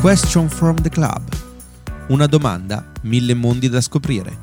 [0.00, 1.20] Question from the Club.
[2.08, 4.38] Una domanda, mille mondi da scoprire.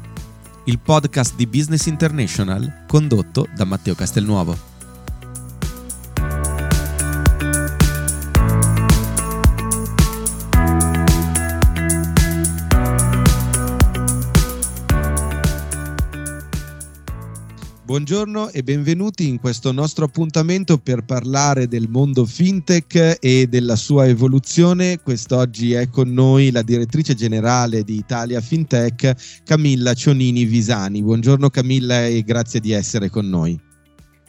[0.65, 4.76] Il podcast di Business International condotto da Matteo Castelnuovo.
[17.87, 24.07] Buongiorno e benvenuti in questo nostro appuntamento per parlare del mondo fintech e della sua
[24.07, 24.99] evoluzione.
[24.99, 31.01] Quest'oggi è con noi la direttrice generale di Italia Fintech, Camilla Cionini Visani.
[31.01, 33.66] Buongiorno Camilla e grazie di essere con noi.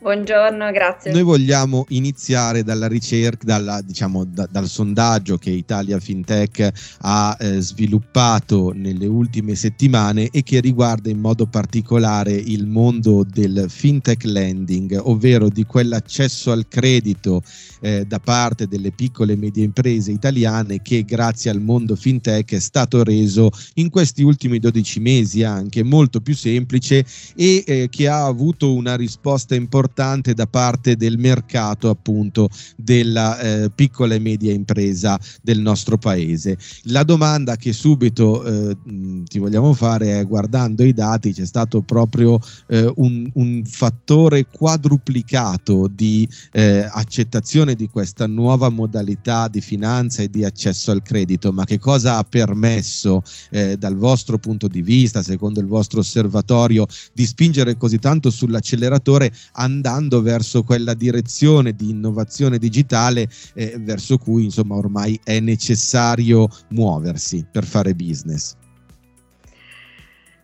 [0.00, 1.10] Buongiorno, grazie.
[1.10, 7.58] Noi vogliamo iniziare dalla ricerca, dalla, diciamo, da, dal sondaggio che Italia FinTech ha eh,
[7.58, 15.00] sviluppato nelle ultime settimane e che riguarda in modo particolare il mondo del fintech lending,
[15.02, 17.42] ovvero di quell'accesso al credito
[17.80, 22.60] eh, da parte delle piccole e medie imprese italiane che grazie al mondo fintech è
[22.60, 28.24] stato reso in questi ultimi 12 mesi anche molto più semplice e eh, che ha
[28.24, 34.52] avuto una risposta importante importante da parte del mercato appunto della eh, piccola e media
[34.52, 36.58] impresa del nostro paese.
[36.84, 38.76] La domanda che subito eh,
[39.24, 45.88] ti vogliamo fare è guardando i dati c'è stato proprio eh, un, un, fattore quadruplicato
[45.90, 51.64] di eh, accettazione di questa nuova modalità di finanza e di accesso al credito, ma
[51.64, 57.24] che cosa ha permesso eh, dal vostro punto di vista, secondo il vostro osservatorio, di
[57.24, 64.44] spingere così tanto sull'acceleratore andando andando verso quella direzione di innovazione digitale eh, verso cui
[64.44, 68.54] insomma ormai è necessario muoversi per fare business.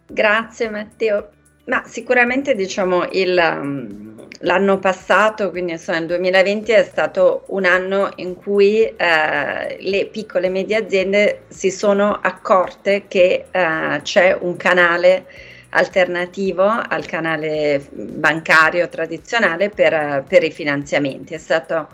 [0.06, 1.30] Grazie Matteo.
[1.66, 8.10] Ma sicuramente diciamo il, um, l'anno passato, quindi insomma il 2020 è stato un anno
[8.16, 14.56] in cui eh, le piccole e medie aziende si sono accorte che eh, c'è un
[14.56, 15.26] canale
[15.74, 21.34] alternativo al canale bancario tradizionale per, per i finanziamenti.
[21.34, 21.88] È stato,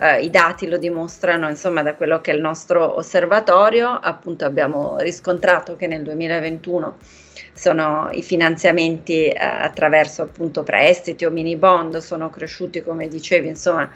[0.00, 4.96] eh, I dati lo dimostrano, insomma, da quello che è il nostro osservatorio, appunto abbiamo
[4.98, 6.96] riscontrato che nel 2021
[7.52, 13.90] sono i finanziamenti eh, attraverso appunto prestiti o mini bond sono cresciuti come dicevi insomma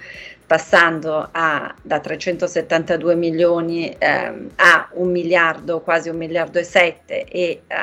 [0.52, 7.62] passando a, da 372 milioni eh, a un miliardo, quasi un miliardo e sette e
[7.66, 7.74] eh,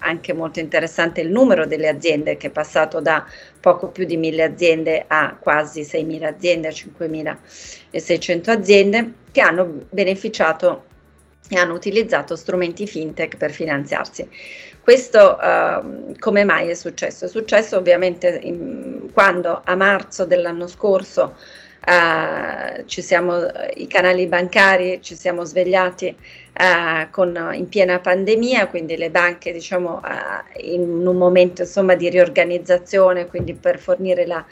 [0.00, 3.24] anche molto interessante il numero delle aziende che è passato da
[3.58, 10.84] poco più di mille aziende a quasi 6.000 aziende, a 5.600 aziende che hanno beneficiato
[11.48, 14.28] e hanno utilizzato strumenti fintech per finanziarsi.
[14.82, 17.24] Questo uh, come mai è successo?
[17.24, 21.36] È successo ovviamente in, quando a marzo dell'anno scorso
[22.86, 29.10] Ci siamo, i canali bancari ci siamo svegliati uh, con, in piena pandemia, quindi le
[29.10, 34.44] banche diciamo uh, in un momento insomma di riorganizzazione, quindi per fornire la,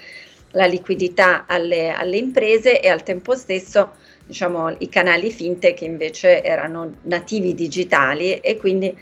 [0.53, 3.93] la liquidità alle, alle, imprese e al tempo stesso
[4.27, 8.97] diciamo i canali fintech invece erano nativi digitali e quindi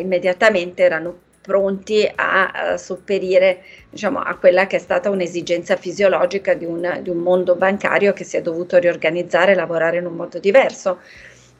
[0.00, 6.66] immediatamente erano pronti a, a sopperire diciamo, a quella che è stata un'esigenza fisiologica di
[6.66, 10.38] un, di un mondo bancario che si è dovuto riorganizzare e lavorare in un modo
[10.38, 11.00] diverso.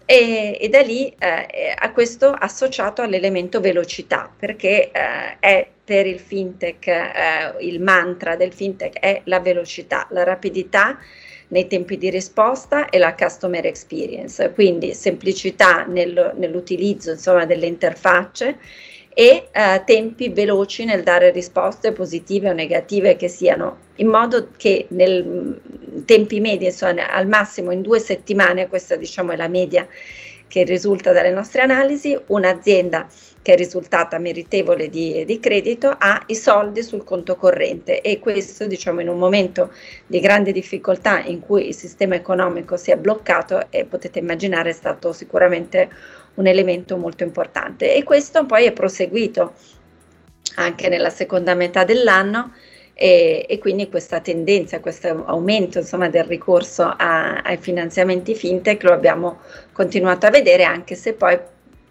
[0.05, 6.19] E, e, da lì eh, a questo associato all'elemento velocità, perché eh, è per il
[6.19, 7.13] fintech, eh,
[7.61, 10.99] il mantra del fintech è la velocità, la rapidità
[11.49, 18.59] nei tempi di risposta e la customer experience, quindi semplicità nel, nell'utilizzo insomma, delle interfacce
[19.19, 24.87] e eh, tempi veloci nel dare risposte positive o negative che siano in modo che
[24.91, 29.89] nei mm, tempi medi, insomma, al massimo in due settimane, questa diciamo è la media
[30.47, 33.09] che risulta dalle nostre analisi, un'azienda
[33.43, 38.67] che è risultata meritevole di, di, credito ha i soldi sul conto corrente e questo
[38.67, 39.73] diciamo in un momento
[40.07, 44.75] di grande difficoltà in cui il sistema economico si è bloccato e potete immaginare è
[44.75, 45.89] stato sicuramente
[46.39, 47.95] un elemento molto importante.
[47.95, 49.55] E questo poi è proseguito
[50.57, 52.53] anche nella seconda metà dell'anno
[52.95, 58.93] e, e quindi questa tendenza, questo aumento insomma, del ricorso a, ai finanziamenti fintech lo
[58.93, 59.41] abbiamo
[59.73, 61.39] continuato a vedere anche se poi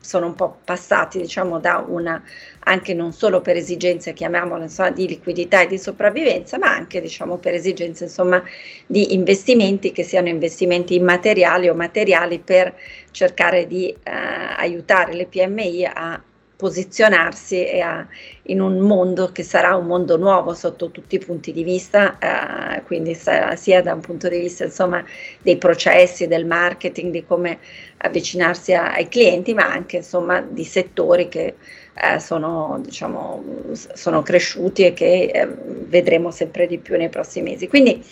[0.08, 2.24] sono un po' passati diciamo da una
[2.62, 7.36] anche non solo per esigenze chiamiamole insomma, di liquidità e di sopravvivenza ma anche diciamo
[7.38, 8.42] per esigenze insomma
[8.86, 12.74] di investimenti che siano investimenti immateriali o materiali per
[13.12, 14.12] cercare di eh,
[14.58, 16.24] aiutare le PMI a
[16.58, 18.06] posizionarsi a,
[18.44, 22.82] in un mondo che sarà un mondo nuovo sotto tutti i punti di vista, eh,
[22.84, 25.04] quindi sa, sia da un punto di vista insomma,
[25.40, 27.60] dei processi, del marketing, di come
[27.98, 31.56] avvicinarsi a, ai clienti, ma anche insomma, di settori che
[31.94, 33.44] eh, sono, diciamo,
[33.74, 35.48] sono, cresciuti e che eh,
[35.86, 37.68] vedremo sempre di più nei prossimi mesi.
[37.68, 38.04] Quindi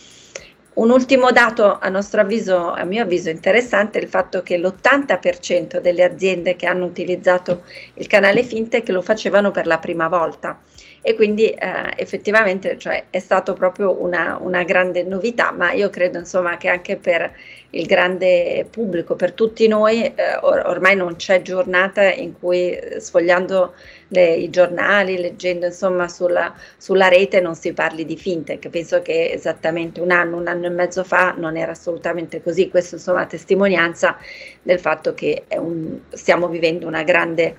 [0.75, 5.79] un ultimo dato a nostro avviso, a mio avviso interessante, è il fatto che l'80%
[5.79, 7.63] delle aziende che hanno utilizzato
[7.93, 10.59] il canale fintech lo facevano per la prima volta.
[11.01, 16.17] E quindi eh, effettivamente cioè, è stato proprio una, una, grande novità, ma io credo
[16.17, 17.31] insomma che anche per
[17.75, 22.99] il grande pubblico, per tutti noi, eh, or- ormai non c'è giornata in cui eh,
[22.99, 23.73] sfogliando
[24.09, 29.31] le, i giornali, leggendo insomma sulla, sulla, rete non si parli di fintech, penso che
[29.31, 33.25] esattamente un anno, un anno e mezzo fa non era assolutamente così, questo insomma a
[33.25, 34.17] testimonianza
[34.61, 37.57] del fatto che un, stiamo vivendo una grande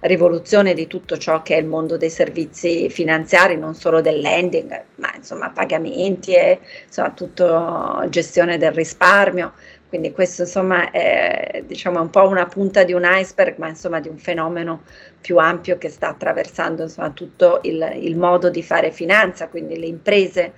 [0.00, 4.84] rivoluzione di tutto ciò che è il mondo dei servizi finanziari, non solo del lending,
[4.96, 9.52] ma insomma pagamenti e insomma tutto gestione del risparmio.
[9.88, 14.08] Quindi questo insomma è diciamo un po' una punta di un iceberg, ma insomma di
[14.08, 14.82] un fenomeno
[15.20, 19.86] più ampio che sta attraversando insomma tutto il, il modo di fare finanza, quindi le
[19.86, 20.52] imprese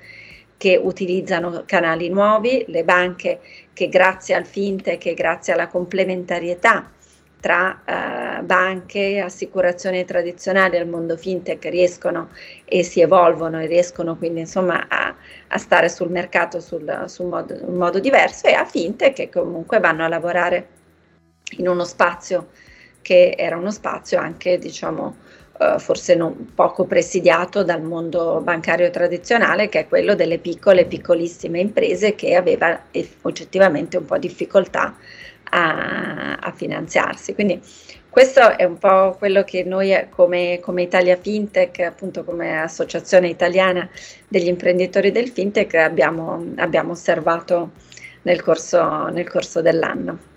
[0.56, 3.40] che utilizzano canali nuovi, le banche
[3.72, 6.90] che grazie al fintech e grazie alla complementarietà
[7.40, 12.28] tra eh, banche, assicurazioni tradizionali al mondo fintech riescono
[12.64, 15.14] e si evolvono e riescono quindi insomma a,
[15.48, 19.80] a stare sul mercato sul, sul modo, un modo diverso e a fintech che comunque
[19.80, 20.68] vanno a lavorare
[21.56, 22.48] in uno spazio
[23.02, 25.16] che era uno spazio anche diciamo
[25.58, 31.58] uh, forse non poco presidiato dal mondo bancario tradizionale che è quello delle piccole piccolissime
[31.60, 32.82] imprese che aveva
[33.22, 34.94] oggettivamente un po' difficoltà
[35.50, 37.34] a, a finanziarsi.
[37.34, 37.60] Quindi
[38.08, 43.88] questo è un po' quello che noi come, come, Italia FinTech, appunto come associazione italiana
[44.26, 47.70] degli imprenditori del FinTech abbiamo, abbiamo osservato
[48.22, 50.29] nel corso, nel corso dell'anno.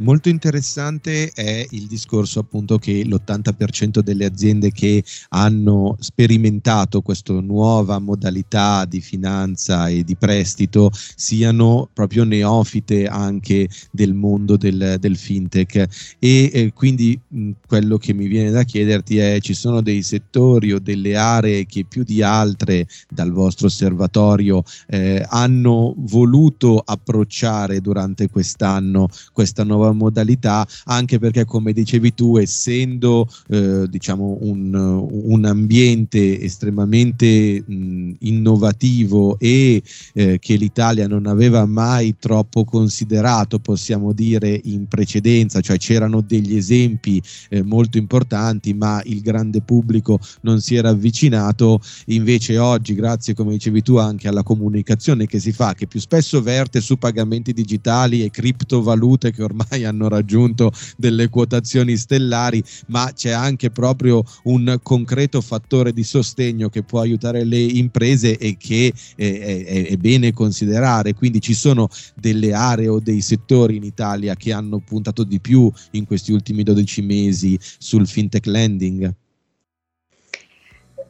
[0.00, 7.98] Molto interessante è il discorso appunto che l'80% delle aziende che hanno sperimentato questa nuova
[7.98, 16.16] modalità di finanza e di prestito siano proprio neofite anche del mondo del, del fintech.
[16.20, 20.72] E eh, quindi mh, quello che mi viene da chiederti è ci sono dei settori
[20.72, 28.28] o delle aree che più di altre dal vostro osservatorio eh, hanno voluto approcciare durante
[28.30, 36.40] quest'anno questa nuova modalità, anche perché come dicevi tu, essendo eh, diciamo un, un, ambiente
[36.40, 39.82] estremamente mh, innovativo e
[40.14, 46.56] eh, che l'Italia non aveva mai troppo considerato, possiamo dire, in precedenza, cioè c'erano degli
[46.56, 53.34] esempi eh, molto importanti, ma il grande pubblico non si era avvicinato, invece oggi, grazie
[53.34, 57.52] come dicevi tu, anche alla comunicazione che si fa, che più spesso verte su pagamenti
[57.52, 64.22] digitali e criptovalute che ormai ormai hanno raggiunto delle quotazioni stellari, ma c'è anche proprio
[64.44, 69.96] un concreto fattore di sostegno che può aiutare le imprese e che è, è, è
[69.96, 71.14] bene considerare.
[71.14, 75.70] Quindi ci sono delle aree o dei settori in Italia che hanno puntato di più
[75.92, 79.14] in questi ultimi 12 mesi sul fintech lending?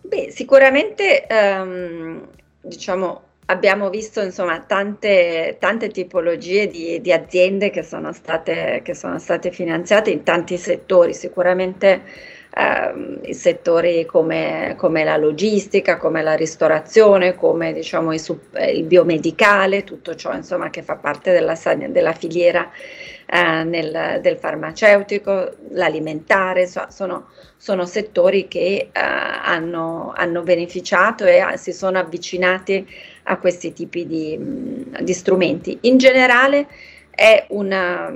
[0.03, 2.27] Beh, sicuramente um,
[2.63, 9.19] diciamo abbiamo visto insomma tante, tante tipologie di, di aziende che sono, state, che sono
[9.19, 12.03] state finanziate in tanti settori, sicuramente
[12.55, 18.41] eh, i settori come, come, la logistica, come la ristorazione, come diciamo il,
[18.75, 21.57] il biomedicale, tutto ciò insomma che fa parte della,
[21.89, 22.71] della filiera
[23.31, 31.37] eh, nel, del farmaceutico, l'alimentare, so, sono, sono, settori che eh, hanno, hanno, beneficiato e
[31.37, 32.87] eh, si sono avvicinati
[33.29, 34.39] a questi tipi di,
[35.01, 35.79] di strumenti.
[35.83, 36.67] In generale
[37.11, 38.13] è una,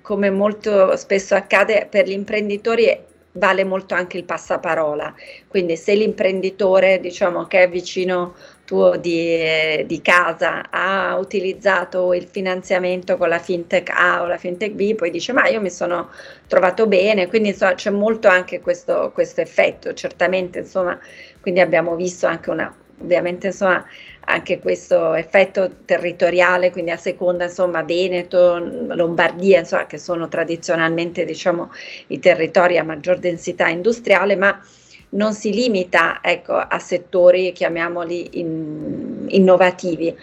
[0.00, 5.14] come molto spesso accade per gli imprenditori, vale molto anche il passaparola.
[5.46, 13.16] Quindi se l'imprenditore, diciamo, che è vicino tuo di, di, casa ha utilizzato il finanziamento
[13.16, 16.10] con la fintech A o la fintech B, poi dice ma io mi sono
[16.46, 20.98] trovato bene, quindi insomma, c'è molto anche questo, questo effetto, certamente insomma,
[21.40, 23.82] quindi abbiamo visto anche una, ovviamente insomma,
[24.28, 31.72] anche questo effetto territoriale, quindi a seconda insomma Veneto, Lombardia, insomma, che sono tradizionalmente diciamo
[32.08, 34.60] i territori a maggior densità industriale, ma
[35.10, 40.14] non si limita ecco, a settori, chiamiamoli in, innovativi,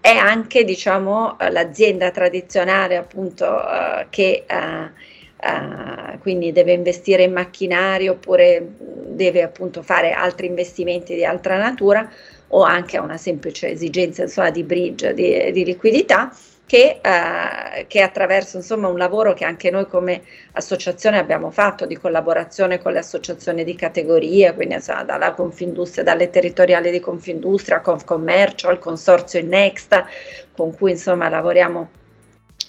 [0.00, 8.08] è anche diciamo, l'azienda tradizionale appunto uh, che uh, uh, quindi deve investire in macchinari
[8.08, 12.10] oppure deve appunto fare altri investimenti di altra natura
[12.52, 16.34] o anche a una semplice esigenza insomma, di bridge, di, di liquidità,
[16.66, 21.96] che, eh, che, attraverso insomma, un lavoro che anche noi come associazione abbiamo fatto di
[21.96, 28.68] collaborazione con le associazioni di categorie, quindi insomma, dalla Confindustria, dalle territoriali di Confindustria, Confcommercio,
[28.68, 30.06] al consorzio Innexta,
[30.52, 31.90] con cui insomma, lavoriamo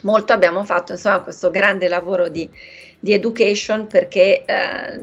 [0.01, 2.49] molto, abbiamo fatto insomma, questo grande lavoro di,
[2.99, 4.99] di education perché eh,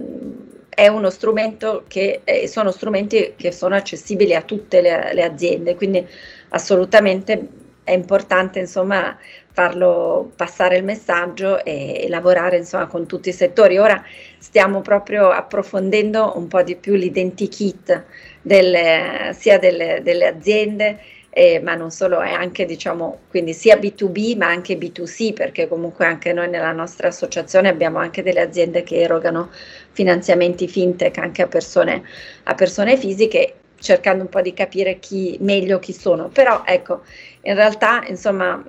[0.79, 5.75] è uno strumento che eh, sono strumenti che sono accessibili a tutte le, le aziende,
[5.75, 6.07] quindi
[6.51, 7.49] assolutamente
[7.83, 9.19] è importante insomma
[9.51, 13.77] farlo passare il messaggio e, e, lavorare insomma con tutti i settori.
[13.77, 14.01] Ora
[14.39, 18.05] stiamo proprio approfondendo un po' di più l'identikit
[18.41, 21.01] delle, sia delle, delle aziende
[21.39, 26.05] eh, ma non solo, è anche diciamo quindi sia B2B ma anche B2C perché comunque
[26.05, 29.51] anche noi nella nostra associazione abbiamo anche delle aziende che erogano
[29.99, 32.05] finanziamenti fintech anche a persone,
[32.45, 37.03] a persone fisiche cercando un po' di capire chi meglio chi sono, però ecco,
[37.43, 38.63] in realtà insomma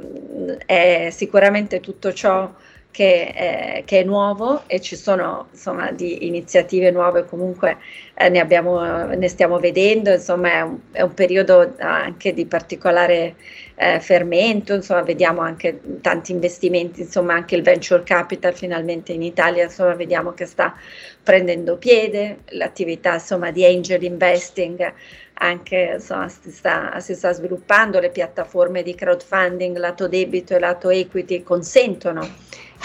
[0.65, 2.51] è sicuramente tutto ciò
[2.89, 7.77] che è, che è nuovo e ci sono insomma di iniziative nuove comunque
[8.15, 13.35] eh, ne, abbiamo, ne stiamo vedendo, insomma è un, è un periodo anche di particolare
[13.81, 19.63] eh, fermento, insomma vediamo anche tanti investimenti, insomma anche il venture capital finalmente in Italia,
[19.63, 20.75] insomma vediamo che sta
[21.23, 24.93] prendendo piede, l'attività insomma di angel investing
[25.41, 30.89] anche insomma, si, sta, si sta sviluppando, le piattaforme di crowdfunding lato debito e lato
[30.89, 32.19] equity consentono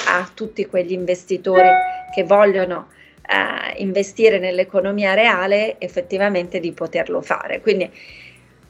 [0.06, 1.68] a tutti quegli investitori
[2.14, 2.90] che vogliono
[3.26, 7.60] eh, investire nell'economia reale effettivamente di poterlo fare.
[7.60, 7.90] Quindi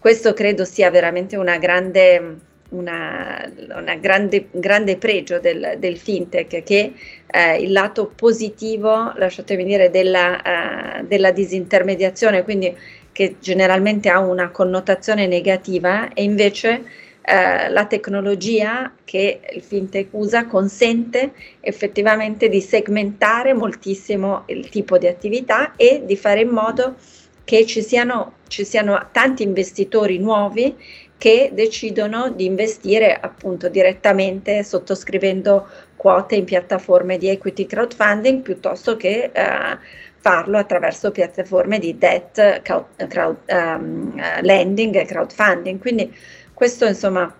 [0.05, 2.37] questo credo sia veramente una grande,
[2.69, 6.93] una, una grande, grande pregio del, del, fintech che
[7.27, 12.77] eh, il lato positivo, lasciatemi dire, della, uh, della disintermediazione, quindi
[13.13, 16.85] che generalmente ha una connotazione negativa e invece
[17.23, 25.07] eh, la tecnologia che il fintech usa consente effettivamente di segmentare moltissimo il tipo di
[25.07, 30.77] attività e di fare in modo che ci siano, ci siano tanti investitori nuovi
[31.17, 39.31] che decidono di investire appunto direttamente sottoscrivendo quote in piattaforme di equity crowdfunding piuttosto che
[39.33, 39.79] eh,
[40.25, 45.79] farlo attraverso piattaforme di debt crowd, crowd, um, lending e crowdfunding.
[45.79, 46.15] Quindi
[46.53, 47.31] questo insomma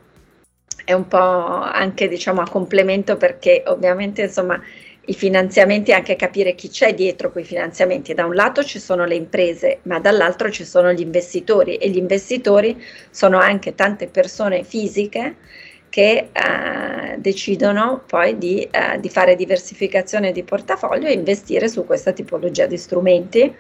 [0.85, 4.61] è un po' anche diciamo a complemento perché ovviamente insomma
[5.07, 8.15] i finanziamenti e anche capire chi c'è dietro quei finanziamenti.
[8.15, 11.97] Da un lato ci sono le imprese, ma dall'altro ci sono gli investitori e gli
[11.97, 15.37] investitori sono anche tante persone fisiche
[15.95, 22.11] che eh, decidono poi di, eh, di, fare diversificazione di portafoglio e investire su questa
[22.11, 23.55] tipologia di strumenti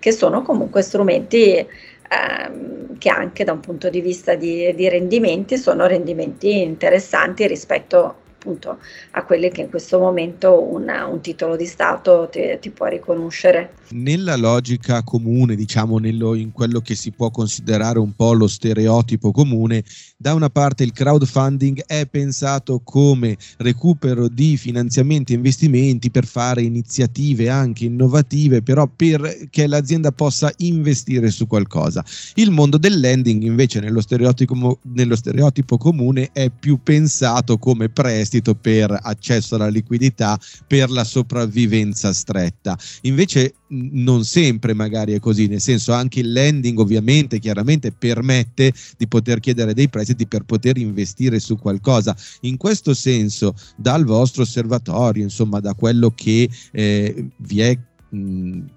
[0.00, 5.56] che sono comunque strumenti ehm, che anche da un punto di vista di, di rendimenti
[5.56, 8.78] sono rendimenti interessanti rispetto appunto
[9.12, 13.72] a quelli che in questo momento una, un titolo di Stato ti, ti, può riconoscere.
[13.90, 19.32] Nella logica comune, diciamo nello, in quello che si può considerare un po' lo stereotipo
[19.32, 19.82] comune,
[20.16, 26.62] da una parte il crowdfunding è pensato come recupero di finanziamenti e investimenti per fare
[26.62, 32.04] iniziative anche innovative, però perché l'azienda possa investire su qualcosa.
[32.34, 38.25] Il mondo del lending invece nello stereotipo, nello stereotipo comune è più pensato come prestito
[38.60, 42.78] per accesso alla liquidità per la sopravvivenza stretta.
[43.02, 49.08] Invece non sempre magari è così, nel senso anche il lending ovviamente chiaramente permette di
[49.08, 52.16] poter chiedere dei prestiti per poter investire su qualcosa.
[52.42, 57.78] In questo senso, dal vostro osservatorio, insomma, da quello che eh, vi è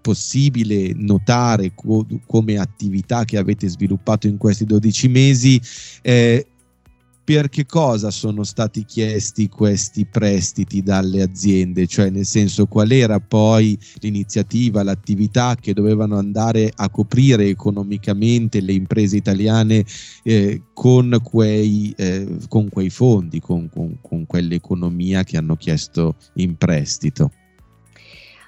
[0.02, 5.62] possibile notare co- come attività che avete sviluppato in questi 12 mesi,
[6.02, 6.48] eh,
[7.30, 13.20] per che cosa sono stati chiesti questi prestiti dalle aziende, cioè nel senso qual era
[13.20, 19.86] poi l'iniziativa, l'attività che dovevano andare a coprire economicamente le imprese italiane
[20.24, 26.58] eh, con, quei, eh, con, quei, fondi, con, con, con quell'economia che hanno chiesto in
[26.58, 27.30] prestito.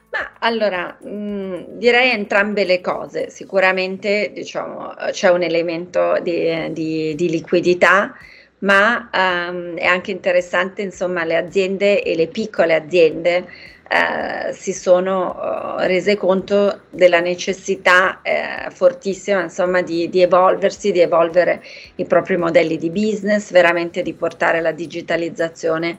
[0.09, 3.29] Ma allora, mh, mm, direi entrambe le cose.
[3.29, 8.15] Sicuramente diciamo, c'è un elemento di, di, di liquidità
[8.61, 13.45] ma um, è anche interessante, insomma, le aziende e le piccole aziende
[13.89, 20.99] uh, si sono uh, rese conto della necessità uh, fortissima, insomma, di, di, evolversi, di
[20.99, 21.63] evolvere
[21.95, 25.97] i propri modelli di business, veramente di portare la digitalizzazione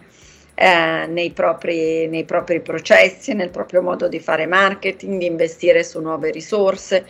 [0.54, 6.00] eh, nei, propri, nei propri processi, nel proprio modo di fare marketing, di investire su
[6.00, 7.04] nuove risorse.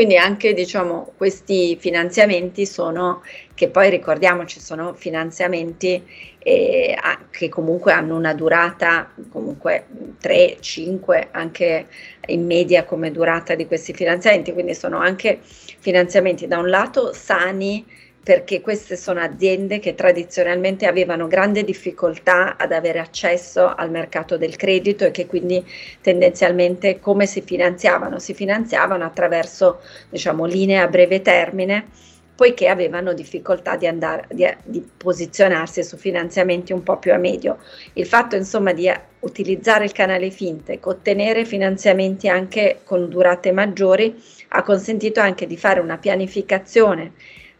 [0.00, 6.02] Quindi anche diciamo, questi finanziamenti sono, che poi ricordiamoci, sono finanziamenti
[6.38, 6.96] eh,
[7.28, 9.84] che comunque hanno una durata comunque
[10.18, 11.86] 3, 5, anche
[12.28, 17.84] in media come durata di questi finanziamenti, quindi sono anche finanziamenti da un lato sani
[18.22, 24.56] perché queste sono aziende che tradizionalmente avevano grande difficoltà ad avere accesso al mercato del
[24.56, 25.64] credito e che quindi
[26.02, 28.18] tendenzialmente come si finanziavano?
[28.18, 31.86] Si finanziavano attraverso diciamo, linee a breve termine
[32.34, 37.58] poiché avevano difficoltà di, andare, di, di, posizionarsi su finanziamenti un po' più a medio.
[37.94, 44.62] Il fatto insomma di utilizzare il canale fintech, ottenere finanziamenti anche con durate maggiori, ha
[44.62, 47.12] consentito anche di fare una pianificazione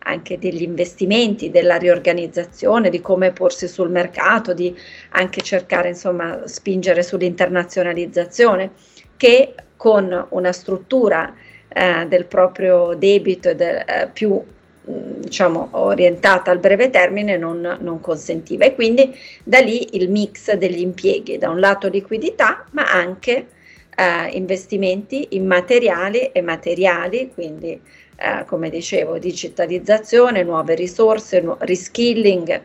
[0.03, 4.75] anche degli investimenti, della riorganizzazione, di come porsi sul mercato, di
[5.11, 8.73] anche cercare insomma spingere sull'internazionalizzazione
[9.17, 11.35] che con una struttura
[11.69, 14.43] eh, del proprio debito del, eh, più
[14.83, 18.65] diciamo orientata al breve termine non, non, consentiva.
[18.65, 19.15] E quindi
[19.45, 23.47] da lì il mix degli impieghi, da un lato liquidità ma anche
[23.95, 27.81] eh, investimenti immateriali e materiali, quindi
[28.21, 32.61] eh, come dicevo digitalizzazione, nuove risorse, nu- reskilling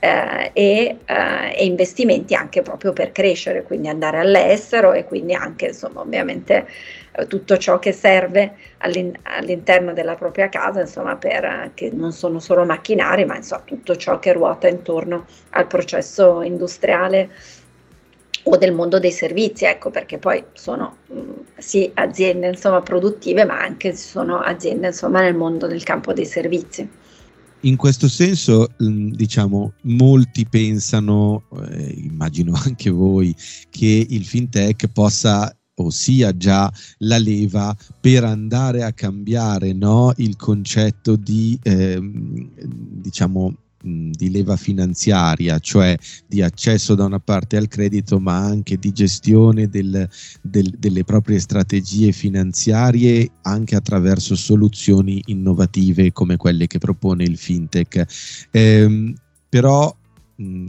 [0.00, 5.68] eh, e, eh, e, investimenti anche proprio per crescere, quindi andare all'estero e quindi anche
[5.68, 6.68] insomma ovviamente
[7.12, 12.12] eh, tutto ciò che serve all'in- all'interno della propria casa, insomma per, eh, che non
[12.12, 17.30] sono solo macchinari, ma insomma tutto ciò che ruota intorno al processo industriale
[18.44, 23.44] o del mondo dei servizi, ecco perché poi sono mh, mm, sì aziende insomma produttive,
[23.44, 26.88] ma anche sono aziende insomma nel mondo del campo dei servizi.
[27.62, 33.34] In questo senso, mm, diciamo, molti pensano, eh, immagino anche voi,
[33.70, 40.36] che il fintech possa o sia già la leva per andare a cambiare no, il
[40.36, 48.18] concetto di, eh, diciamo, di leva finanziaria, cioè di accesso da una parte al credito,
[48.18, 50.08] ma anche di gestione del,
[50.42, 58.48] del, delle proprie strategie finanziarie anche attraverso soluzioni innovative come quelle che propone il fintech.
[58.50, 59.14] Eh,
[59.48, 59.94] però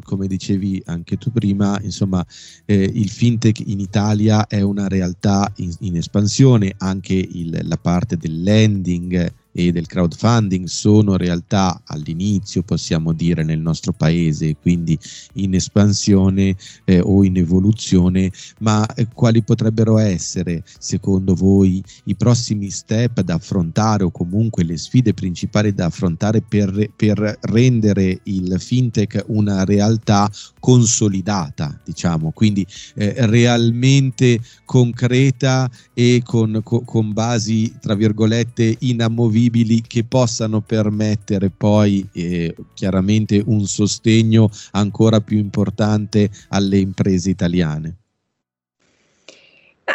[0.04, 2.26] come dicevi anche tu prima, insomma,
[2.65, 8.17] eh, il fintech in Italia è una realtà in, in espansione, anche il, la parte
[8.17, 14.98] del lending e del crowdfunding sono realtà all'inizio, possiamo dire, nel nostro paese, quindi
[15.34, 22.70] in espansione eh, o in evoluzione, ma eh, quali potrebbero essere, secondo voi, i prossimi
[22.70, 29.24] step da affrontare o comunque le sfide principali da affrontare per, per rendere il fintech
[29.28, 38.76] una realtà consolidata, diciamo, quindi eh, realmente concreta e con, con, con basi, tra virgolette,
[38.80, 47.30] inamovibili disponibili che possano permettere poi eh, chiaramente un sostegno ancora più importante alle imprese
[47.30, 47.93] italiane?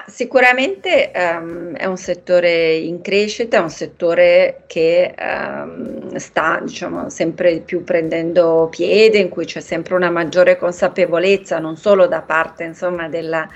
[0.09, 7.61] sicuramente um, è un settore in crescita, è un settore che um, sta diciamo, sempre
[7.61, 13.09] più prendendo piede, in cui c'è sempre una maggiore consapevolezza non solo da parte insomma,
[13.09, 13.48] della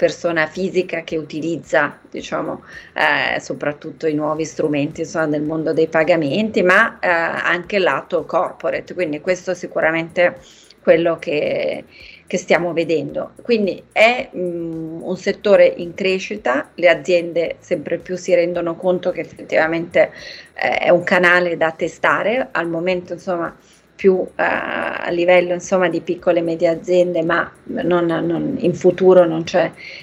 [0.00, 2.62] persona fisica che utilizza diciamo,
[2.94, 8.94] eh, soprattutto i nuovi strumenti insomma, del mondo dei pagamenti, ma eh, anche lato corporate,
[8.94, 10.38] quindi questo sicuramente
[10.82, 11.84] quello che,
[12.26, 13.32] che stiamo vedendo.
[13.42, 19.10] Quindi è mh, mm, un settore in crescita, le aziende sempre più si rendono conto
[19.10, 20.12] che effettivamente
[20.54, 23.54] eh, è un canale da testare, al momento insomma
[24.00, 29.26] più eh, a livello insomma, di piccole e medie aziende, ma non, non, in futuro
[29.26, 29.44] non,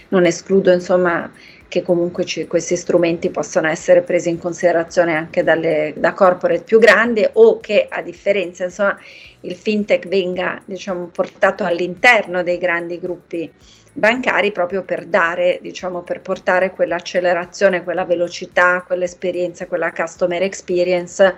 [0.10, 1.32] non escludo insomma,
[1.68, 6.78] che comunque ci, questi strumenti possano essere presi in considerazione anche dalle, da corporate più
[6.78, 8.96] grandi o che a differenza insomma,
[9.42, 13.52] il fintech venga diciamo, portato all'interno dei grandi gruppi
[13.94, 21.36] bancari proprio per dare, diciamo, per portare quell'accelerazione, quella velocità, quell'esperienza, quella customer experience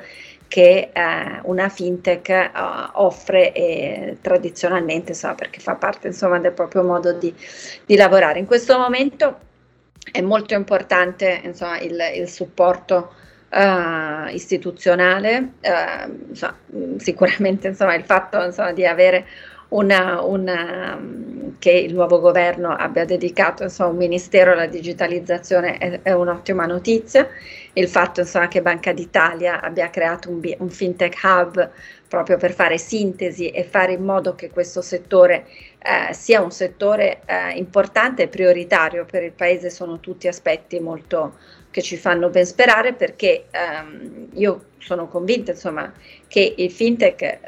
[0.50, 2.52] che eh, una fintech eh,
[2.94, 7.34] offre eh, tradizionalmente, so, perché fa parte insomma, del proprio modo di,
[7.86, 8.40] di, lavorare.
[8.40, 9.40] In questo momento
[10.12, 13.14] è molto importante insomma, il, il supporto
[13.52, 16.54] Uh, istituzionale, uh, so,
[16.98, 19.26] sicuramente insomma, il fatto insomma, di avere
[19.70, 21.00] una, una,
[21.60, 27.28] che il nuovo governo abbia dedicato insomma, un ministero alla digitalizzazione è, è un'ottima notizia.
[27.74, 31.70] Il fatto insomma, che Banca d'Italia abbia creato un, un, fintech hub
[32.08, 35.46] proprio per fare sintesi e fare in modo che questo settore
[35.78, 41.36] eh, sia un settore eh, importante e prioritario per il Paese sono tutti aspetti molto
[41.80, 45.92] che ci fanno ben sperare perché ehm, io sono convinta insomma,
[46.28, 47.40] che il fintech eh,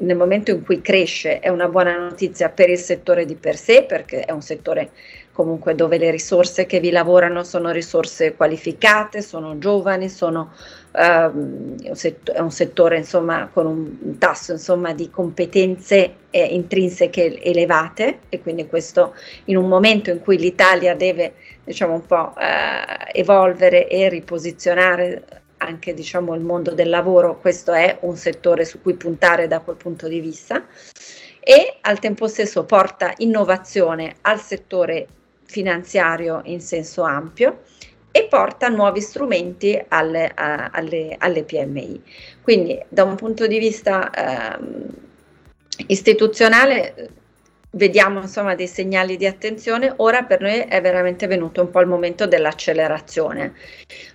[0.00, 3.84] nel momento in cui cresce è una buona notizia per il settore di per sé
[3.84, 4.90] perché è un settore
[5.38, 10.52] comunque dove le risorse che vi lavorano sono risorse qualificate, sono giovani, sono,
[10.90, 11.76] ehm,
[12.24, 18.66] è un settore insomma, con un tasso insomma, di competenze eh, intrinseche elevate e quindi
[18.66, 25.22] questo in un momento in cui l'Italia deve diciamo, un po' eh, evolvere e riposizionare
[25.58, 29.76] anche diciamo, il mondo del lavoro, questo è un settore su cui puntare da quel
[29.76, 30.64] punto di vista.
[31.38, 35.06] E al tempo stesso porta innovazione al settore
[35.48, 37.62] finanziario in senso ampio
[38.10, 42.02] e porta nuovi strumenti alle, a, alle, alle PMI.
[42.42, 44.58] Quindi da un punto di vista eh,
[45.86, 47.10] istituzionale
[47.70, 51.86] vediamo insomma dei segnali di attenzione, ora per noi è veramente venuto un po' il
[51.86, 53.54] momento dell'accelerazione.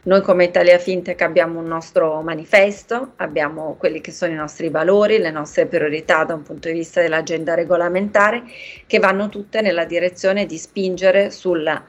[0.04, 5.20] Noi come Italia Fintech abbiamo un nostro manifesto, abbiamo quelli che sono i nostri valori,
[5.20, 8.44] le nostre priorità da un punto di vista dell'agenda regolamentare,
[8.88, 11.82] che vanno tutte nella direzione di spingere sul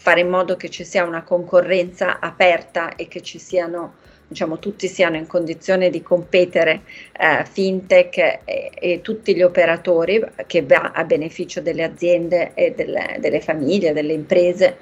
[0.00, 3.96] fare in modo che ci sia una concorrenza aperta e che ci siano
[4.28, 6.82] diciamo, tutti siano in condizione di competere
[7.18, 13.16] eh, fintech e, e, tutti gli operatori che va a beneficio delle aziende e delle,
[13.20, 14.76] delle famiglie, delle imprese,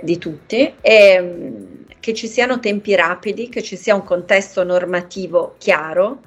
[0.00, 1.34] di tutti, e
[2.00, 6.22] che ci siano tempi rapidi, che ci sia un contesto normativo chiaro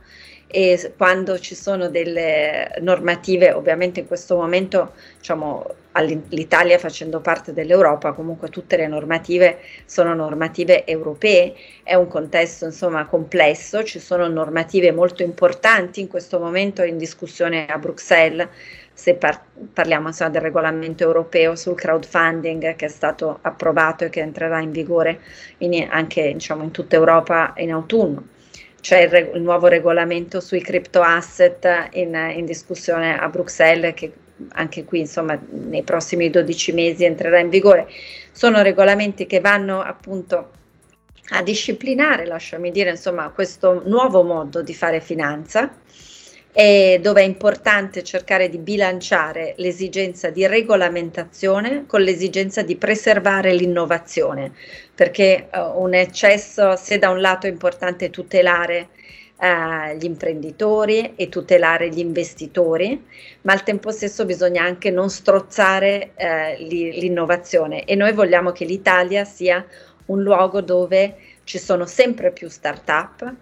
[0.47, 5.65] e quando ci sono delle normative, ovviamente in questo momento diciamo,
[6.01, 11.53] l'Italia facendo parte dell'Europa, comunque tutte le normative sono normative europee,
[11.83, 17.65] è un contesto insomma complesso, ci sono normative molto importanti in questo momento in discussione
[17.65, 18.47] a Bruxelles,
[18.93, 24.21] se par- parliamo insomma, del regolamento europeo sul crowdfunding che è stato approvato e che
[24.21, 25.19] entrerà in vigore
[25.59, 28.27] in, anche diciamo, in tutta Europa in autunno.
[28.79, 34.11] C'è il, re- il, nuovo regolamento sui crypto asset in, in, discussione a Bruxelles che
[34.49, 37.87] anche qui insomma nei prossimi 12 mesi entrerà in vigore.
[38.31, 40.51] Sono regolamenti che vanno appunto
[41.29, 45.73] a disciplinare, lasciami dire, insomma, questo nuovo modo di fare finanza
[46.55, 54.53] dove è importante cercare di bilanciare l'esigenza di regolamentazione con l'esigenza di preservare l'innovazione,
[54.95, 58.87] perché uh, un eccesso, se da un lato è importante tutelare
[59.37, 63.05] uh, gli imprenditori e tutelare gli investitori,
[63.41, 66.11] ma al tempo stesso bisogna anche non strozzare
[66.59, 67.85] li, l'innovazione.
[67.85, 69.65] E noi vogliamo che l'Italia sia
[70.07, 73.33] un luogo dove ci sono sempre più start-up,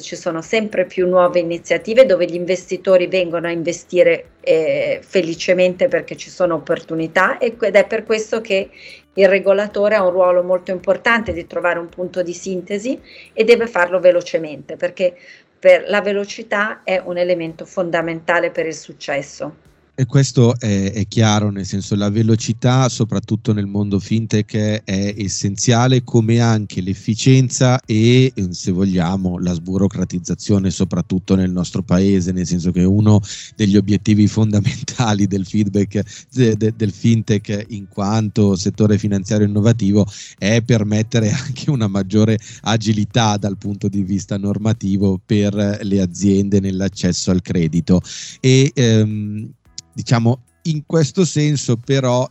[0.00, 6.16] ci sono sempre più nuove iniziative dove gli investitori vengono a investire eh, felicemente perché
[6.16, 8.70] ci sono opportunità ed è per questo che
[9.14, 12.98] il regolatore ha un ruolo molto importante di trovare un punto di sintesi
[13.34, 15.14] e deve farlo velocemente perché
[15.58, 19.71] per la velocità è un elemento fondamentale per il successo.
[20.02, 26.02] E questo è, è, chiaro, nel senso la velocità, soprattutto nel mondo fintech, è essenziale,
[26.02, 32.82] come anche l'efficienza e, se vogliamo, la sburocratizzazione, soprattutto nel nostro paese, nel senso che
[32.82, 33.20] uno
[33.54, 40.04] degli obiettivi fondamentali del feedback de, de, del fintech in quanto settore finanziario innovativo
[40.36, 47.30] è permettere anche una maggiore agilità dal punto di vista normativo per le aziende nell'accesso
[47.30, 48.00] al credito.
[48.40, 49.48] E, ehm,
[49.92, 52.28] diciamo in questo senso però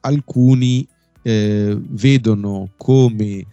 [0.00, 0.86] alcuni
[1.22, 3.44] eh, vedono come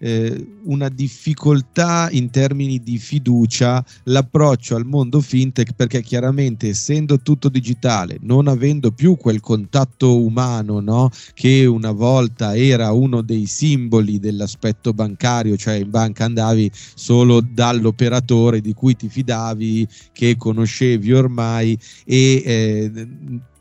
[0.00, 7.48] eh, una difficoltà in termini di fiducia l'approccio al mondo fintech perché chiaramente essendo tutto
[7.48, 14.18] digitale, non avendo più quel contatto umano no, che una volta era uno dei simboli
[14.18, 21.78] dell'aspetto bancario, cioè in banca andavi solo dall'operatore di cui ti fidavi, che conoscevi ormai
[22.04, 23.08] e eh,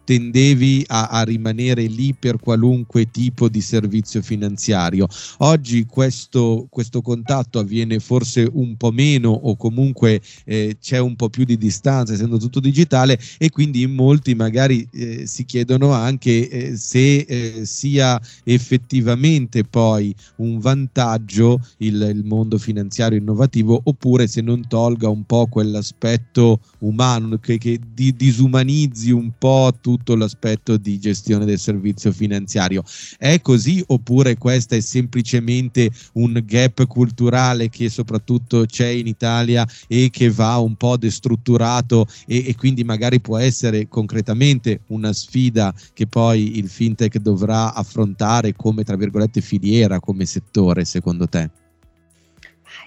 [0.10, 5.08] tendevi a, a, rimanere lì per qualunque tipo di servizio finanziario.
[5.38, 11.30] Oggi questo, questo contatto avviene forse un po' meno o comunque eh, c'è un po'
[11.30, 16.50] più di distanza essendo tutto digitale e quindi in molti magari eh, si chiedono anche
[16.50, 24.42] eh, se eh, sia effettivamente poi un vantaggio il, il mondo finanziario innovativo oppure se
[24.42, 30.78] non tolga un po' quell'aspetto umano che, che di, disumanizzi un po' tutto tutto l'aspetto
[30.78, 32.84] di gestione del servizio finanziario.
[33.18, 40.10] È così oppure questa è semplicemente un gap culturale che soprattutto c'è in Italia e
[40.10, 46.08] che va un po' destrutturato e, e quindi magari può essere concretamente una sfida che
[46.08, 51.69] poi il fintech dovrà affrontare come tra virgolette filiera, come settore secondo te?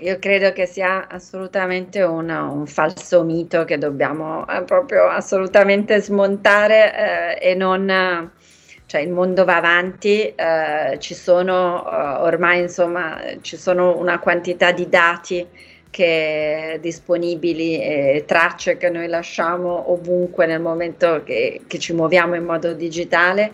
[0.03, 7.38] Io credo che sia assolutamente una, un falso mito che dobbiamo eh, proprio assolutamente smontare
[7.38, 8.33] eh, e non,
[8.87, 14.73] cioè il mondo va avanti, eh, ci sono eh, ormai insomma, ci sono una quantità
[14.73, 15.47] di dati
[15.88, 22.45] che disponibili e tracce che noi lasciamo ovunque nel momento che, che ci muoviamo in
[22.45, 23.53] modo digitale.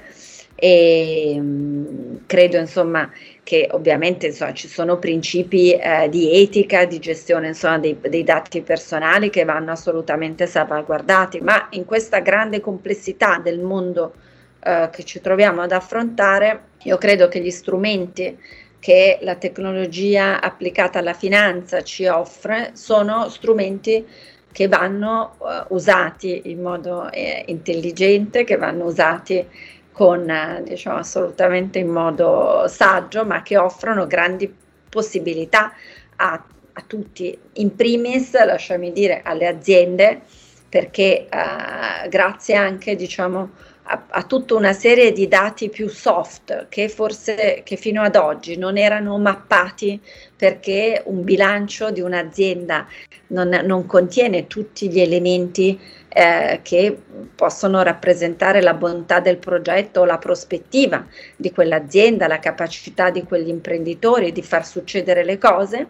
[0.61, 3.09] E mh, mm, credo insomma
[3.49, 8.61] che ovviamente insomma, ci sono principi eh, di etica, di gestione insomma, dei, dei, dati
[8.61, 14.13] personali che vanno assolutamente salvaguardati, ma in questa grande complessità del mondo
[14.63, 18.39] eh, che ci troviamo ad affrontare, io credo che gli strumenti
[18.79, 24.05] che la tecnologia applicata alla finanza ci offre sono strumenti
[24.53, 29.47] che vanno uh, usati in modo eh, intelligente, che vanno usati
[29.99, 34.55] con diciamo assolutamente in modo saggio, ma che offrono grandi
[34.89, 35.73] possibilità
[36.15, 40.21] a, a tutti, in primis, lasciami dire, alle aziende,
[40.69, 43.51] perché eh, grazie anche diciamo,
[43.83, 48.57] a, a, tutta una serie di dati più soft che forse che fino ad oggi
[48.57, 50.01] non erano mappati
[50.37, 52.87] perché un bilancio di un'azienda
[53.29, 55.77] non, non contiene tutti gli elementi
[56.09, 56.97] eh, che
[57.35, 63.49] possono rappresentare la bontà del progetto o la prospettiva di quell'azienda, la capacità di quegli
[63.49, 65.89] imprenditori di far succedere le cose.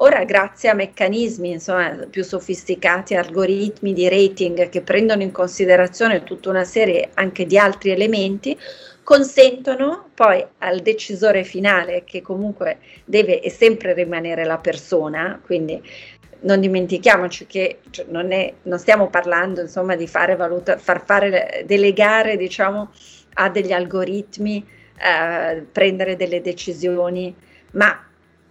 [0.00, 6.50] Ora, grazie a meccanismi insomma, più sofisticati, algoritmi di rating che prendono in considerazione tutta
[6.50, 8.56] una serie anche di altri elementi,
[9.02, 15.82] consentono poi al decisore finale, che comunque deve e sempre rimanere la persona, quindi
[16.40, 21.64] non dimentichiamoci che cioè, non, è, non, stiamo parlando insomma di fare valuta, far fare,
[21.66, 22.90] delegare diciamo
[23.34, 24.64] a degli algoritmi,
[24.98, 27.34] eh, prendere delle decisioni,
[27.72, 28.02] ma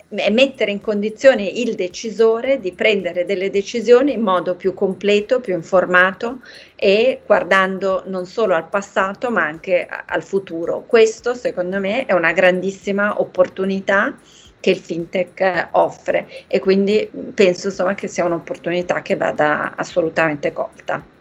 [0.09, 6.39] mettere in condizione il decisore di prendere delle decisioni in modo più completo, più informato
[6.75, 10.85] e guardando non solo al passato ma anche al futuro.
[10.87, 14.17] Questo secondo me è una grandissima opportunità
[14.59, 21.15] che il fintech offre e quindi penso insomma che sia un'opportunità che vada assolutamente colta.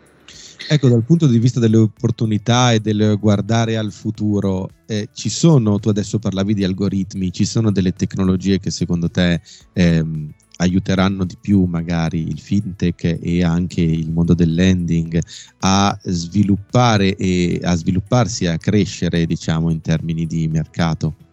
[0.68, 5.78] Ecco, dal punto di vista delle opportunità e del guardare al futuro, eh, ci sono,
[5.78, 9.40] tu adesso parlavi di algoritmi, ci sono delle tecnologie che secondo te
[9.74, 15.20] ehm, aiuteranno di più magari il fintech e anche il mondo del lending
[15.60, 21.25] a sviluppare e a svilupparsi a crescere, diciamo, in termini di mercato?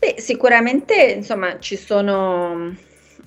[0.00, 2.72] Beh, sicuramente insomma ci sono,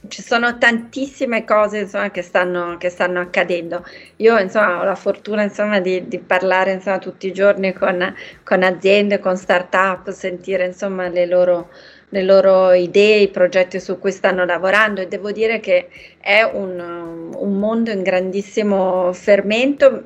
[0.08, 3.84] ci sono tantissime cose insomma, che, stanno, che stanno accadendo.
[4.18, 8.64] Io insomma, ho la fortuna insomma, di, di parlare insomma, tutti i giorni con, con
[8.64, 11.70] aziende, con start-up, sentire insomma, le loro
[12.14, 15.88] le loro idee, i progetti su cui stanno lavorando e devo dire che
[16.20, 20.04] è un, un mondo in grandissimo fermento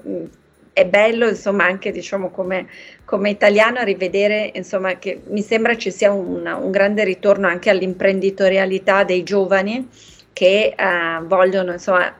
[0.75, 2.67] è bello insomma anche diciamo come,
[3.05, 9.05] come italiano rivedere insomma che mi sembra ci sia una, un grande ritorno anche all'imprenditorialità
[9.05, 9.87] dei giovani
[10.33, 12.13] che eh, vogliono insomma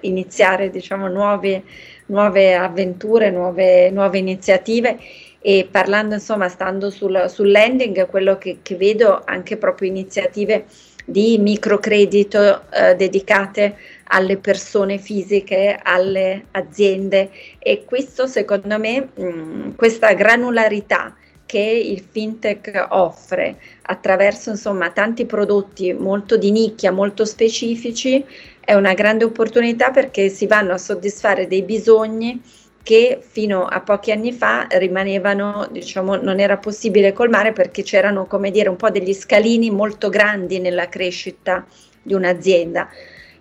[0.00, 1.62] iniziare diciamo nuove,
[2.06, 4.98] nuove avventure, nuove, nuove iniziative.
[5.40, 10.64] E parlando insomma stando sul, sul lending quello che, che vedo anche proprio iniziative
[11.04, 13.76] di microcredito eh, dedicate
[14.14, 22.86] alle persone fisiche, alle aziende e questo secondo me, mh, questa granularità che il fintech
[22.90, 28.24] offre attraverso insomma tanti prodotti molto di nicchia, molto specifici,
[28.60, 32.40] è una grande opportunità perché si vanno a soddisfare dei bisogni
[32.82, 38.50] che fino a pochi anni fa rimanevano, diciamo, non era possibile colmare perché c'erano, come
[38.50, 41.64] dire, un po' degli scalini molto grandi nella crescita
[42.02, 42.88] di un'azienda.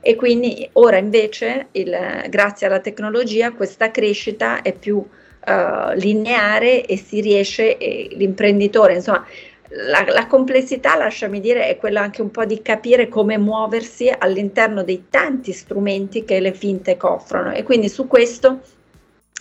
[0.01, 6.97] E quindi ora invece, il, grazie alla tecnologia, questa crescita è più uh, lineare e
[6.97, 9.25] si riesce, e l'imprenditore, insomma,
[9.69, 14.83] la, la, complessità, lasciami dire, è quella anche un po' di capire come muoversi all'interno
[14.83, 17.51] dei tanti strumenti che le fintech offrono.
[17.51, 18.59] E quindi su questo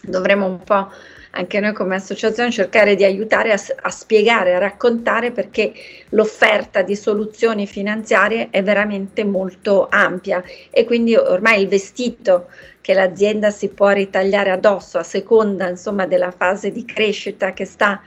[0.03, 0.88] dovremo un po'
[1.33, 5.73] anche noi come associazione cercare di aiutare a, a spiegare, a raccontare perché
[6.11, 10.43] l'offerta di soluzioni finanziarie è veramente molto ampia.
[10.71, 12.49] E quindi ormai il vestito
[12.81, 18.01] che l'azienda si può ritagliare addosso a seconda insomma della fase di crescita che sta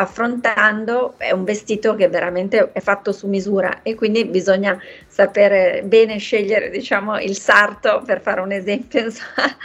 [0.00, 6.18] affrontando è un vestito che veramente è fatto su misura e quindi bisogna sapere bene
[6.18, 9.56] scegliere diciamo il sarto per fare un esempio insomma,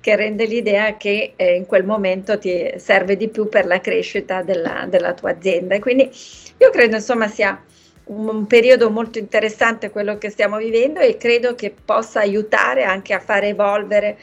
[0.00, 4.42] che rende l'idea che eh, in quel momento ti serve di più per la crescita
[4.42, 5.74] della, della tua azienda.
[5.74, 6.10] E quindi
[6.58, 7.62] io credo insomma sia
[8.04, 13.20] un, periodo molto interessante quello che stiamo vivendo e credo che possa aiutare anche a
[13.20, 14.16] far evolvere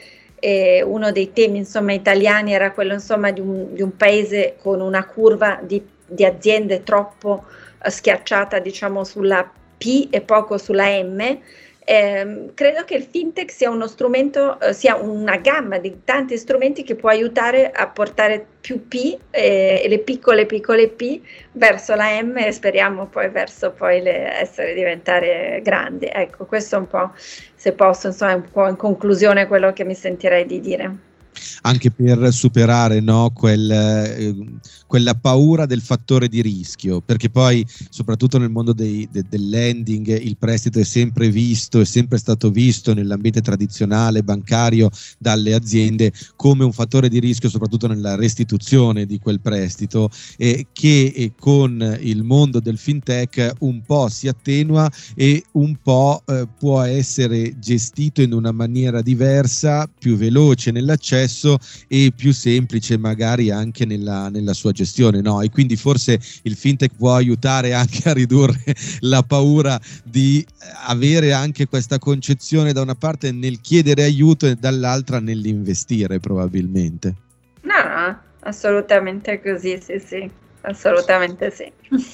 [0.44, 4.80] eh, uno dei temi insomma, italiani era quello insomma, di, un, di un paese con
[4.80, 7.44] una curva di, di aziende troppo
[7.80, 11.38] eh, schiacciata diciamo, sulla P e poco sulla M
[11.84, 16.82] eh, credo che il fintech sia uno strumento, eh, sia una gamma di tanti strumenti
[16.82, 21.20] che può aiutare a portare più P eh, e le piccole piccole P
[21.52, 26.08] verso la M e speriamo poi verso poi le, essere diventare grandi.
[26.12, 29.94] Ecco, questo è un po', se posso, insomma, un po' in conclusione quello che mi
[29.94, 31.10] sentirei di dire
[31.62, 34.34] anche per superare no, quel, eh,
[34.86, 40.06] quella paura del fattore di rischio, perché poi soprattutto nel mondo dei, de, del lending
[40.20, 46.64] il prestito è sempre visto, è sempre stato visto nell'ambiente tradizionale bancario dalle aziende come
[46.64, 52.60] un fattore di rischio soprattutto nella restituzione di quel prestito eh, che con il mondo
[52.60, 58.52] del fintech un po' si attenua e un po' eh, può essere gestito in una
[58.52, 61.58] maniera diversa, più veloce nell'accesso accesso
[61.88, 65.20] e più semplice magari anche nella, nella sua gestione.
[65.20, 65.40] No?
[65.40, 68.60] E quindi forse il fintech può aiutare anche a ridurre
[69.00, 70.44] la paura di
[70.86, 77.14] avere anche questa concezione da una parte nel chiedere aiuto e dall'altra nell'investire probabilmente.
[77.62, 80.30] No, assolutamente così, sì, sì.
[80.64, 81.70] Assolutamente sì.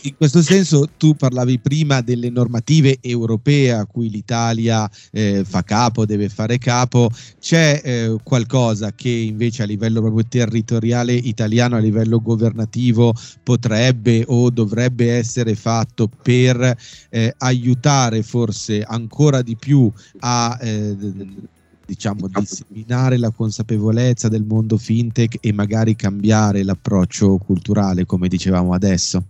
[0.09, 6.07] In questo senso tu parlavi prima delle normative europee a cui l'Italia eh, fa capo,
[6.07, 12.23] deve fare capo, c'è eh, qualcosa che invece a livello proprio territoriale italiano, a livello
[12.23, 16.75] governativo potrebbe o dovrebbe essere fatto per
[17.11, 20.97] eh, aiutare forse ancora di più a eh,
[21.88, 29.22] diciamo, disseminare la consapevolezza del mondo fintech e magari cambiare l'approccio culturale, come dicevamo adesso?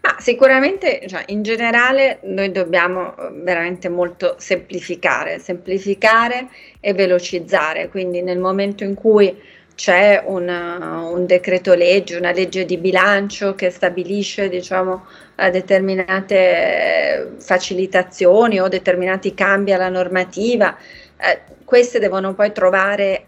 [0.00, 6.48] Ma sicuramente cioè, in generale noi dobbiamo eh, veramente molto semplificare, semplificare
[6.80, 9.36] e velocizzare, quindi nel momento in cui
[9.74, 15.04] c'è una, un decreto legge, una legge di bilancio che stabilisce diciamo,
[15.50, 20.76] determinate facilitazioni o determinati cambi alla normativa,
[21.22, 23.24] eh, queste devono poi trovare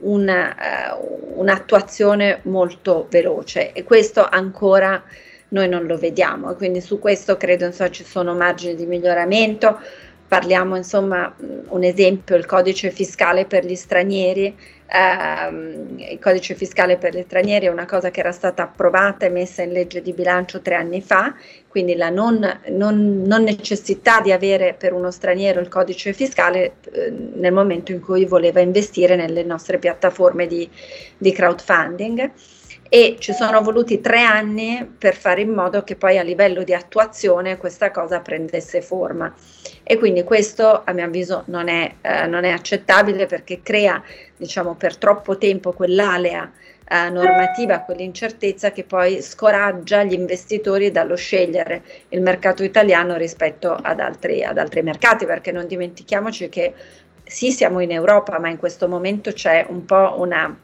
[0.00, 5.02] una, uh, un'attuazione molto veloce e questo ancora
[5.48, 9.78] noi non lo vediamo, quindi su questo credo insomma, ci sono margini di miglioramento.
[10.26, 11.34] Parliamo insomma,
[11.68, 14.56] un esempio, il codice fiscale per gli stranieri,
[14.86, 19.28] ehm, il codice fiscale per gli stranieri è una cosa che era stata approvata e
[19.28, 21.34] messa in legge di bilancio tre anni fa,
[21.72, 27.10] quindi la non, non, non necessità di avere per uno straniero il codice fiscale eh,
[27.10, 30.68] nel momento in cui voleva investire nelle nostre piattaforme di,
[31.16, 32.30] di crowdfunding.
[32.90, 36.74] E ci sono voluti tre anni per fare in modo che poi a livello di
[36.74, 39.34] attuazione questa cosa prendesse forma.
[39.82, 44.02] E quindi questo a mio avviso non è, eh, non è accettabile perché crea
[44.36, 46.52] diciamo per troppo tempo quell'alea
[46.92, 53.98] eh, normativa, quell'incertezza che poi scoraggia gli investitori dallo scegliere il mercato italiano rispetto ad
[53.98, 56.74] altri, ad altri mercati perché non dimentichiamoci che
[57.24, 60.54] sì siamo in Europa ma in questo momento c'è un po' una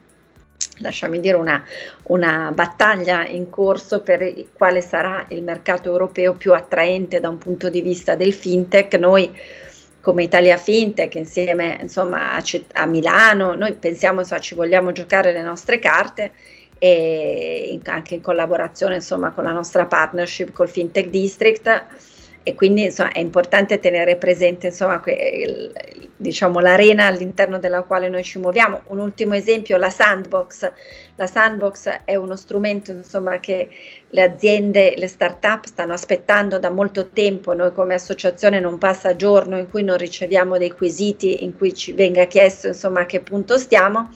[0.81, 1.65] lasciami dire, una,
[2.05, 7.69] una, battaglia in corso per quale sarà il mercato europeo più attraente da un punto
[7.69, 8.95] di vista del fintech.
[8.95, 9.35] Noi
[10.09, 12.43] come Italia Fintech insieme insomma, a,
[12.73, 16.33] a Milano, noi pensiamo insomma, ci vogliamo giocare le nostre carte
[16.79, 21.87] e in, anche in collaborazione insomma, con la nostra partnership col Fintech District
[22.43, 25.71] e quindi insomma, è importante tenere presente insomma, que-
[26.17, 28.83] diciamo, l'arena all'interno della quale noi ci muoviamo.
[28.87, 30.73] Un ultimo esempio, la sandbox.
[31.17, 33.69] La sandbox è uno strumento insomma, che
[34.09, 37.53] le aziende, le start-up stanno aspettando da molto tempo.
[37.55, 41.93] Noi come associazione non passa giorno in cui non riceviamo dei quesiti in cui ci
[41.93, 44.11] venga chiesto a che punto stiamo.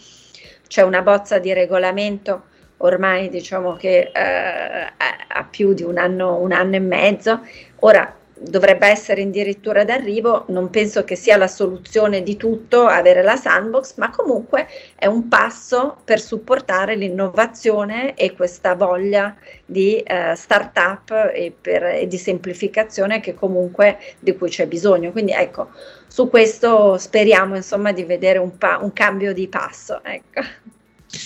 [0.66, 2.44] C'è una bozza di regolamento
[2.82, 4.92] ormai diciamo che eh,
[5.28, 7.40] ha più di un anno, un anno e mezzo.
[7.84, 13.36] Ora dovrebbe essere addirittura d'arrivo, non penso che sia la soluzione di tutto avere la
[13.36, 14.66] sandbox, ma comunque
[14.96, 22.06] è un passo per supportare l'innovazione e questa voglia di eh, start-up e, per, e
[22.06, 25.12] di semplificazione che comunque di cui c'è bisogno.
[25.12, 25.70] Quindi ecco,
[26.06, 30.02] su questo speriamo insomma di vedere un, pa- un cambio di passo.
[30.04, 30.80] Ecco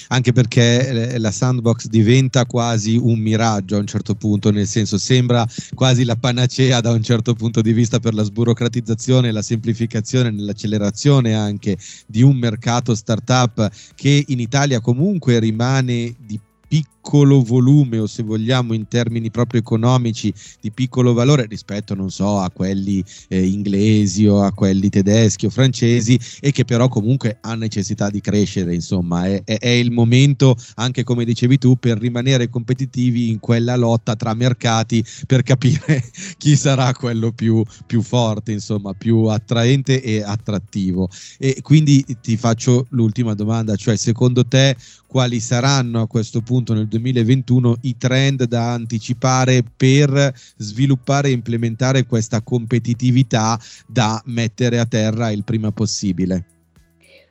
[0.09, 4.99] anche perché eh, la sandbox diventa quasi un miraggio a un certo punto, nel senso
[4.99, 10.33] sembra quasi la panacea da un certo punto di vista per la sburocratizzazione, la semplificazione,
[10.33, 11.77] l'accelerazione anche
[12.07, 16.39] di un mercato startup che in Italia comunque rimane di
[16.69, 22.39] piccolo volume o se vogliamo in termini proprio economici di piccolo valore rispetto non so
[22.39, 27.55] a quelli eh, inglesi o a quelli tedeschi o francesi e che però comunque ha
[27.55, 29.27] necessità di crescere insomma.
[29.27, 34.17] È, è, è il momento anche come dicevi tu per rimanere competitivi in quella lotta
[34.17, 36.03] tra mercati per capire
[36.39, 41.09] chi sarà quello più, più forte insomma più attraente e attrattivo.
[41.39, 44.77] E quindi ti faccio l'ultima domanda cioè secondo te
[45.17, 52.05] quali saranno a questo punto nel 2021 i trend da anticipare per sviluppare e implementare
[52.05, 56.45] questa competitività da mettere a terra il prima possibile?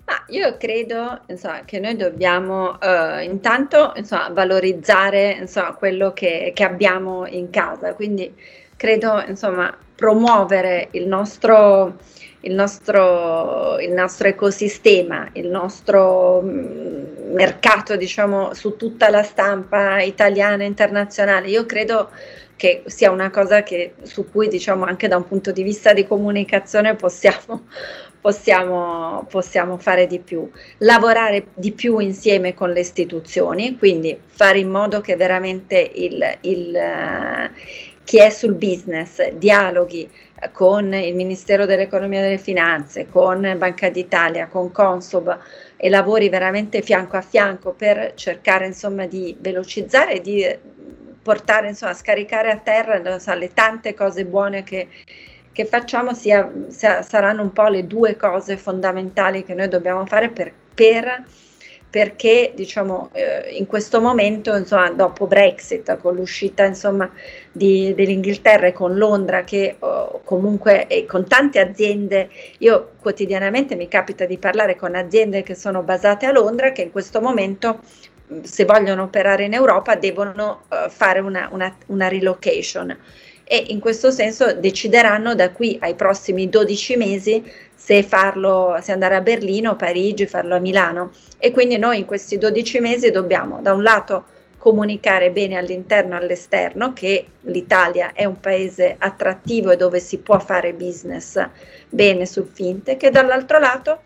[0.05, 6.63] Ah, io credo insomma, che noi dobbiamo uh, intanto insomma, valorizzare insomma, quello che, che,
[6.63, 8.33] abbiamo in casa, quindi
[8.75, 9.23] credo
[9.95, 11.97] promuovere il nostro,
[12.45, 20.63] il nostro, il nostro ecosistema, il nostro mm, mercato diciamo, su tutta la stampa italiana
[20.63, 21.49] e internazionale.
[21.49, 22.09] Io credo
[22.55, 26.05] che sia una cosa che, su cui diciamo, anche da un punto di vista di
[26.05, 27.65] comunicazione possiamo,
[28.21, 34.69] possiamo, possiamo fare di più, lavorare di più insieme con le istituzioni, quindi fare in
[34.69, 37.59] modo che veramente il, il, uh,
[38.03, 40.09] chi è sul business dialoghi
[40.51, 45.37] con il Ministero dell'Economia e delle Finanze, con Banca d'Italia, con Consob
[45.77, 50.57] e lavori veramente fianco a fianco per cercare insomma di velocizzare e di
[51.21, 54.89] portare insomma a scaricare a terra so, le tante cose buone che,
[55.51, 60.29] che facciamo sia, sia, saranno un po' le due cose fondamentali che noi dobbiamo fare
[60.29, 61.23] per, per
[61.95, 67.09] perché diciamo, eh, in questo momento, insomma, dopo Brexit, con l'uscita insomma,
[67.53, 72.27] di, dell'Inghilterra e con Londra, che oh, comunque e con tante aziende,
[72.57, 76.91] io quotidianamente mi capita di parlare con aziende che sono basate a Londra, che in
[76.91, 77.79] questo momento
[78.41, 82.93] se vogliono operare in Europa devono uh, fare una, una, una relocation.
[83.47, 87.43] E in questo senso decideranno da qui ai prossimi 12 mesi
[87.85, 91.11] se farlo, se andare a Berlino, Parigi, farlo a Milano.
[91.37, 94.25] E quindi noi in questi 12 mesi dobbiamo da un lato
[94.57, 100.39] comunicare bene all'interno e all'esterno che l'Italia è un paese attrattivo e dove si può
[100.39, 101.39] fare business
[101.87, 103.99] bene sul fintech e dall'altro lato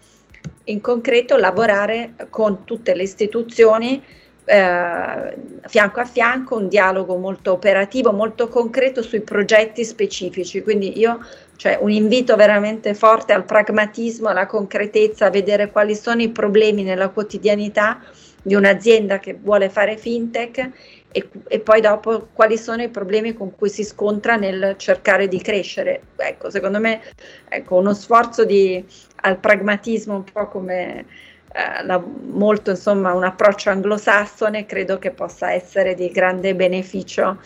[0.65, 4.03] in concreto lavorare con tutte le istituzioni
[4.43, 10.63] eh, fianco a fianco, un dialogo molto operativo, molto concreto sui progetti specifici.
[10.63, 11.19] Quindi io
[11.59, 16.83] cioè un invito veramente forte al pragmatismo, alla concretezza, a vedere quali sono i problemi
[16.83, 18.01] nella quotidianità
[18.41, 20.69] di un'azienda che vuole fare fintech
[21.11, 25.41] e, e, poi dopo quali sono i problemi con cui si scontra nel cercare di
[25.41, 26.03] crescere.
[26.15, 27.01] Ecco, secondo me
[27.49, 28.81] ecco, uno sforzo di,
[29.17, 31.05] al pragmatismo, un po' come
[31.51, 37.37] eh, la, molto insomma un approccio anglosassone, credo che possa essere di grande beneficio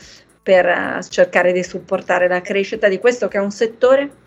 [0.43, 4.21] per uh, cercare di supportare la crescita di questo che è un settore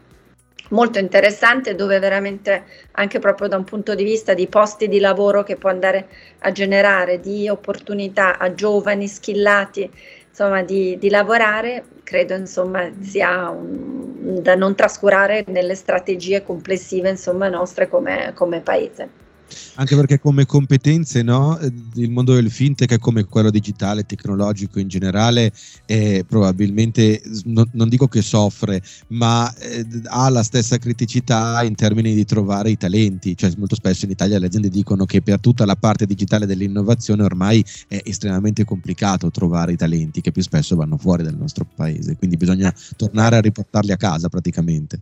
[0.70, 5.42] molto interessante dove veramente anche proprio da un punto di vista di posti di lavoro
[5.42, 6.08] che può andare
[6.40, 9.88] a generare di opportunità a giovani skillati
[10.28, 17.48] insomma di, di lavorare credo insomma sia un, da non trascurare nelle strategie complessive insomma
[17.48, 19.24] nostre come, come paese
[19.74, 21.58] anche perché come competenze no,
[21.94, 25.52] il mondo del fintech come quello digitale, tecnologico in generale,
[25.84, 32.14] è probabilmente, non, non dico che soffre, ma eh, ha la stessa criticità in termini
[32.14, 35.64] di trovare i talenti, cioè molto spesso in Italia le aziende dicono che per tutta
[35.64, 40.96] la parte digitale dell'innovazione ormai è estremamente complicato trovare i talenti che più spesso vanno
[40.96, 45.00] fuori dal nostro paese, quindi bisogna tornare a riportarli a casa praticamente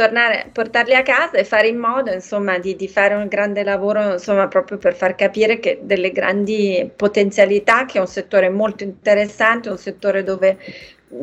[0.00, 4.12] tornare, portarli a casa e fare in modo insomma di, di, fare un grande lavoro
[4.12, 9.68] insomma proprio per far capire che delle grandi potenzialità che è un settore molto interessante,
[9.68, 10.56] un settore dove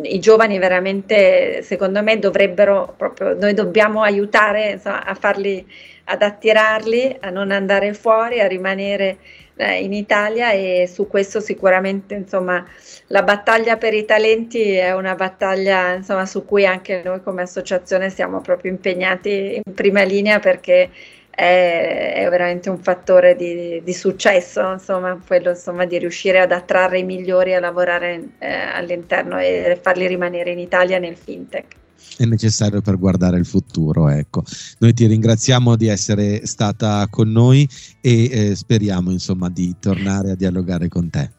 [0.04, 5.66] i giovani veramente secondo me dovrebbero proprio noi dobbiamo aiutare insomma, a farli
[6.04, 9.18] ad attirarli a non andare fuori a rimanere
[9.58, 12.66] eh, in Italia e su questo sicuramente insomma
[13.08, 18.10] la battaglia per i talenti è una battaglia insomma, su cui anche noi come associazione
[18.10, 20.90] siamo proprio impegnati in prima linea perché
[21.30, 25.54] è, è veramente un fattore di, di successo, insomma, quello
[25.88, 30.98] di riuscire ad attrarre i migliori a lavorare eh, all'interno e farli rimanere in Italia
[30.98, 31.76] nel fintech
[32.18, 34.10] è necessario per guardare il futuro.
[34.10, 34.44] Ecco.
[34.80, 37.68] Noi ti ringraziamo di essere stata con noi
[38.02, 41.32] e eh, speriamo insomma di tornare a dialogare con te.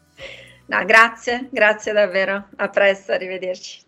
[0.67, 2.47] No, grazie, grazie davvero.
[2.57, 3.87] A presto, arrivederci.